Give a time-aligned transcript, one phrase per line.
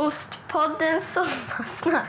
[0.00, 2.08] Ostpodden sommarsnack.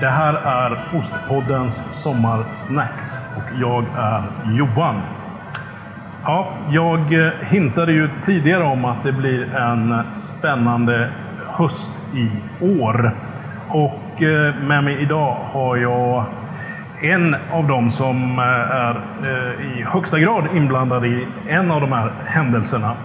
[0.00, 3.06] Det här är Ostpoddens sommarsnacks
[3.36, 4.22] och jag är
[4.58, 5.02] Johan.
[6.24, 11.12] Ja, jag hintade ju tidigare om att det blir en spännande
[11.46, 12.30] höst i
[12.64, 13.16] år.
[13.68, 16.24] Och eh, med mig idag har jag
[17.00, 18.44] en av dem som eh,
[18.76, 22.96] är eh, i högsta grad inblandad i en av de här händelserna.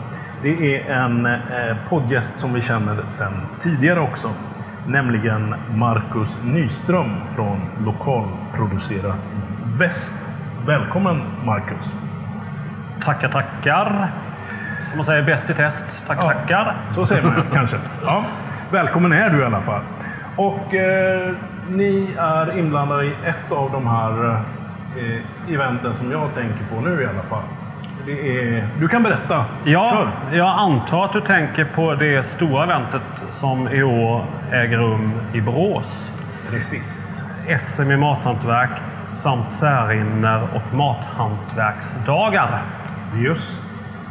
[0.42, 4.30] Det är en eh, poddgäst som vi känner sedan tidigare också.
[4.88, 10.14] Nämligen Marcus Nyström från Lokalproducerat i Väst.
[10.66, 11.92] Välkommen Marcus!
[13.04, 14.08] Tackar, tackar.
[14.90, 16.04] Som man säger, bäst i test.
[16.08, 16.28] Tack, Ja.
[16.30, 16.76] tackar.
[16.96, 17.78] Så säger man kanske.
[18.04, 18.24] Ja,
[18.72, 19.82] välkommen är du i alla fall.
[20.36, 21.34] Och eh,
[21.70, 24.44] ni är inblandade i ett av de här
[24.98, 27.44] eh, eventen som jag tänker på nu i alla fall.
[28.08, 29.46] Är, du kan berätta.
[29.64, 30.38] Ja, Kör.
[30.38, 33.02] jag antar att du tänker på det stora eventet
[33.32, 36.12] som i år äger rum i Borås.
[36.50, 37.24] Precis.
[37.60, 38.82] SM i mathantverk
[39.14, 42.62] samt särinner och mathantverksdagar.
[43.16, 43.52] Just.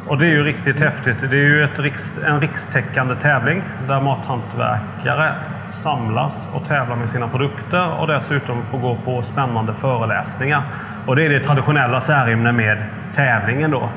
[0.06, 1.16] Och det är ju riktigt häftigt.
[1.20, 5.34] Det är ju ett riks, en rikstäckande tävling där mathantverkare
[5.72, 10.62] samlas och tävlar med sina produkter och dessutom får gå på spännande föreläsningar.
[11.06, 12.84] Och det är det traditionella Särimner med
[13.14, 13.88] tävlingen då.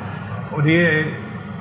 [0.51, 1.05] Och det är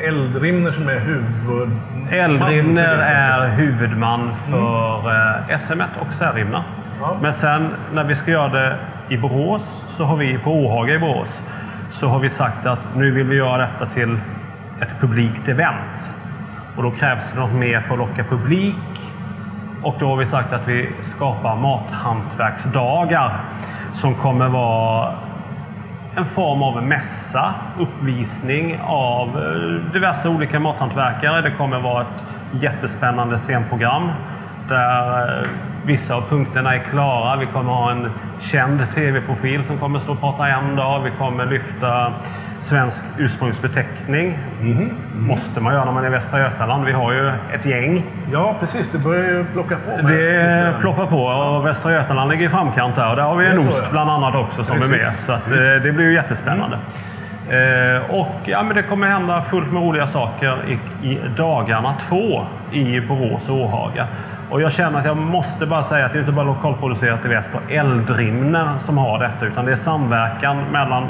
[0.01, 1.71] Eldrimner som är huvud...
[2.11, 5.11] Eldrimner är huvudman för
[5.51, 6.63] eh, SM och Särimner.
[7.01, 7.19] Ja.
[7.23, 8.77] Men sen när vi ska göra det
[9.09, 11.43] i Borås, så har vi på Åhaga i Borås,
[11.91, 14.19] så har vi sagt att nu vill vi göra detta till
[14.81, 16.11] ett publikt event.
[16.77, 18.75] Och då krävs det något mer för att locka publik.
[19.85, 23.41] Och då har vi sagt att vi skapar mathantverksdagar
[23.93, 25.15] som kommer vara
[26.17, 31.41] en form av mässa, uppvisning av eh, diverse olika mathantverkare.
[31.41, 32.25] Det kommer vara ett
[32.63, 34.11] jättespännande scenprogram
[34.69, 35.49] där eh,
[35.85, 37.37] vissa av punkterna är klara.
[37.37, 38.11] Vi kommer ha en
[38.41, 41.01] känd tv-profil som kommer stå och prata en dag.
[41.01, 42.13] Vi kommer lyfta
[42.61, 44.39] svensk ursprungsbeteckning.
[44.61, 44.91] Mhm.
[45.15, 46.85] Måste man göra när man är i Västra Götaland.
[46.85, 48.05] Vi har ju ett gäng.
[48.33, 48.87] Ja, precis.
[48.93, 50.09] Det börjar ju plocka på.
[50.09, 53.11] Det ploppar på och Västra Götaland ligger i framkant där.
[53.11, 55.03] Och där har vi en ost bland annat också som är Precis.
[55.03, 55.13] med.
[55.19, 56.79] Så att, eh, det blir ju jättespännande.
[57.49, 62.45] Eh, och ja, men det kommer hända fullt med roliga saker i, i dagarna två
[62.73, 64.07] i Borås och Åhaga.
[64.51, 67.29] Och jag känner att jag måste bara säga att det är inte bara lokalproducerat i
[67.29, 71.09] väst och Eldrimner som har detta, utan det är samverkan mellan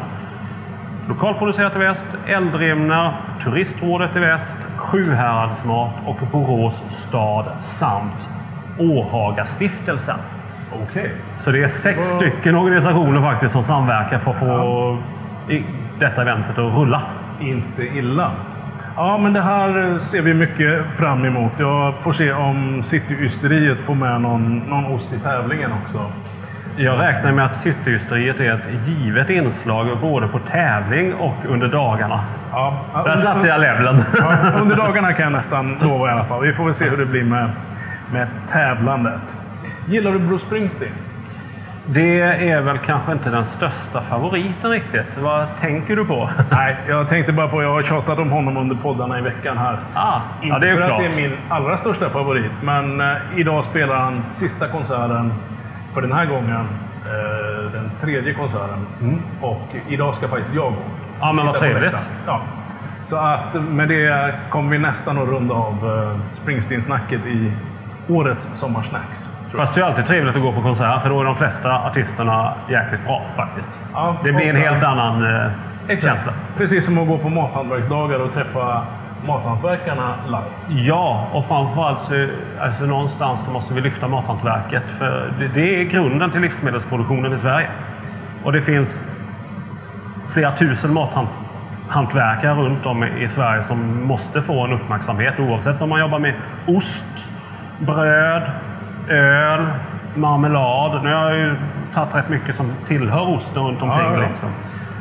[1.08, 3.12] Lokalproducerat i väst, Eldrimner,
[3.44, 8.28] Turistrådet i väst, Sjuhäradsmat och Borås stad samt
[8.78, 10.16] Åhagastiftelsen.
[10.72, 11.14] Okej.
[11.38, 14.98] Så det är sex Vad- stycken organisationer faktiskt som samverkar för att få
[15.52, 15.64] i
[16.00, 17.02] detta eventet att rulla.
[17.40, 18.30] Inte illa.
[18.96, 21.52] Ja, men det här ser vi mycket fram emot.
[21.58, 26.10] Jag får se om Cityysteriet får med någon, någon ost i tävlingen också.
[26.76, 32.24] Jag räknar med att Cityhysteriet är ett givet inslag både på tävling och under dagarna.
[32.52, 34.04] Ja, Där satte jag leveln.
[34.18, 36.42] Ja, under dagarna kan jag nästan lova i alla fall.
[36.42, 37.50] Vi får väl se hur det blir med,
[38.12, 39.20] med tävlandet.
[39.86, 40.92] Gillar du Bruce Springsteen?
[41.86, 42.20] Det
[42.50, 45.18] är väl kanske inte den största favoriten riktigt.
[45.18, 46.30] Vad tänker du på?
[46.50, 49.78] Nej, jag tänkte bara på, jag har tjatat om honom under poddarna i veckan här.
[49.94, 51.00] Ah, Inte ja, det är ju för klart.
[51.04, 53.06] att det är min allra största favorit, men eh,
[53.36, 55.32] idag spelar han sista konserten
[55.94, 56.68] för den här gången.
[57.06, 58.86] Eh, den tredje konserten.
[59.40, 60.78] Och idag ska faktiskt jag gå.
[60.78, 60.82] Mm.
[61.20, 61.94] Ja, men vad trevligt.
[62.26, 62.40] Ja.
[63.08, 67.52] Så att med det kommer vi nästan att runda av eh, Springsteen-snacket i
[68.08, 69.30] årets sommarsnacks.
[69.56, 72.52] Fast det är alltid trevligt att gå på konsert för då är de flesta artisterna
[72.70, 73.80] jäkligt bra faktiskt.
[73.92, 75.24] Ja, Det blir en helt annan
[75.88, 76.32] eh, känsla.
[76.56, 78.86] Precis som att gå på mathantverksdagar och träffa
[79.26, 80.80] mathantverkarna live.
[80.82, 82.26] Ja, och framförallt så
[82.60, 84.90] alltså någonstans så måste vi lyfta mathantverket.
[84.98, 87.68] För det, det är grunden till livsmedelsproduktionen i Sverige.
[88.44, 89.02] Och det finns
[90.32, 96.00] flera tusen mathantverkare runt om i Sverige som måste få en uppmärksamhet oavsett om man
[96.00, 96.34] jobbar med
[96.66, 97.30] ost,
[97.78, 98.50] bröd,
[99.08, 99.66] öl,
[100.14, 101.02] marmelad.
[101.02, 101.56] Nu har jag ju
[101.94, 104.12] tagit rätt mycket som tillhör osten runt omkring.
[104.12, 104.28] Ja, ja.
[104.28, 104.48] Liksom.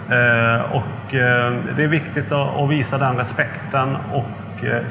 [0.09, 4.83] Eh, och eh, det är viktigt att, visa den respekten och eh,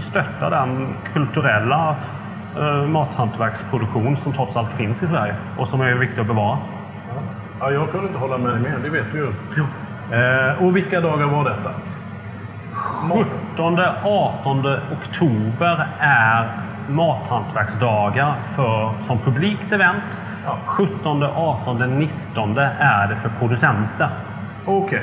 [0.00, 1.96] stötta den kulturella
[2.88, 6.58] mathantverksproduktion som trots allt finns i Sverige och som är viktig att bevara.
[7.60, 9.32] Ja, jag kunde inte hålla med dig mer, det vet du ju.
[10.18, 11.70] Eh, och vilka dagar var detta?
[13.56, 16.48] 17-18 oktober är
[16.88, 20.22] mathantverksdagar för, som publikt event.
[20.44, 20.58] Ja.
[20.66, 24.08] 17, 18, 19 är det för producenter.
[24.68, 25.02] Okej.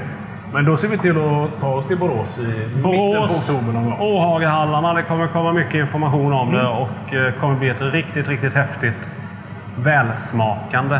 [0.54, 3.74] Men då ser vi till att ta oss till Borås i mitten på Borås, oktober
[3.74, 4.00] någon gång.
[4.00, 4.94] Åhagehallarna.
[4.94, 6.72] Det kommer komma mycket information om det Mm.
[6.72, 9.10] och eh, kommer bli ett riktigt, riktigt häftigt,
[9.78, 11.00] välsmakande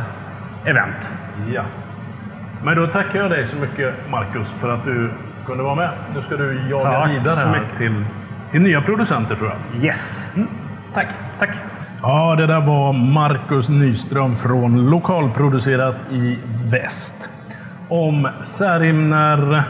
[0.66, 1.10] event.
[1.54, 1.62] Ja.
[2.64, 5.12] Men då tackar jag dig så mycket Marcus för att du
[5.46, 5.90] kunde vara med.
[6.16, 7.78] Nu ska du jaga Tack vidare så mycket.
[7.78, 8.06] till,
[8.52, 9.84] till nya producenter tror jag.
[9.84, 10.30] Yes!
[10.94, 11.08] Tack.
[11.40, 11.50] Tack!
[12.02, 16.40] Ja, det där var Marcus Nyström från Lokalproducerat i
[16.72, 17.30] Väst.
[17.90, 19.64] Om Särimner,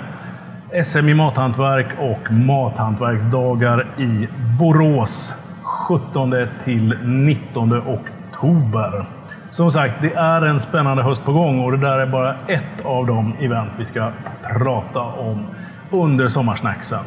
[0.86, 4.28] SM i mathantverk och mathantverksdagar i
[4.60, 5.34] Borås
[5.88, 6.34] 17
[6.64, 9.06] till 19 oktober.
[9.50, 12.86] Som sagt, det är en spännande höst på gång och det där är bara ett
[12.86, 14.12] av de event vi ska
[14.60, 15.48] prata om
[15.92, 17.04] under sommarsnacksen.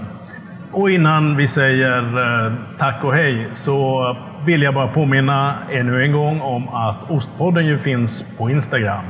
[0.72, 6.12] Och innan vi säger eh, tack och hej så vill jag bara påminna ännu en
[6.12, 9.04] gång om att Ostpodden ju finns på Instagram.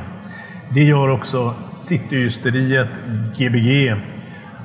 [0.75, 2.89] Det gör också Cityhysteriet
[3.37, 3.95] Gbg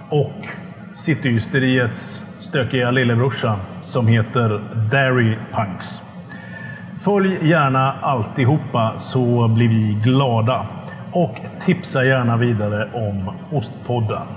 [0.09, 0.47] och
[0.95, 4.61] Cityhysteriets stökiga lillebrorsa som heter
[4.91, 6.01] Dairy Punks.
[7.03, 10.65] Följ gärna alltihopa så blir vi glada.
[11.11, 14.27] Och tipsa gärna vidare om Ostpodden.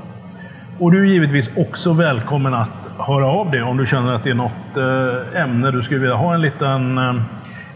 [0.79, 4.31] Och du är givetvis också välkommen att höra av dig om du känner att det
[4.31, 7.15] är något eh, ämne du skulle vilja ha en liten, eh,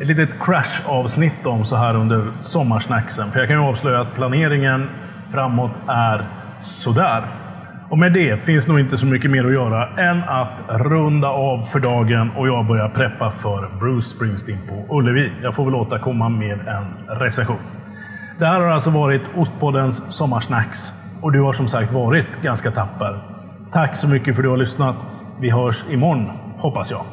[0.00, 3.32] ett litet crash-avsnitt om så här under sommarsnacksen.
[3.32, 4.88] För jag kan ju avslöja att planeringen
[5.32, 6.26] framåt är
[6.60, 7.24] sådär.
[7.90, 11.62] Och med det finns nog inte så mycket mer att göra än att runda av
[11.62, 15.32] för dagen och jag börjar preppa för Bruce Springsteen på Ullevi.
[15.42, 17.60] Jag får väl återkomma med en recension.
[18.38, 20.92] Det här har alltså varit Ostpoddens sommarsnacks
[21.22, 23.18] och du har som sagt varit ganska tapper.
[23.72, 24.96] Tack så mycket för att du har lyssnat.
[25.40, 27.04] Vi hörs imorgon, hoppas jag.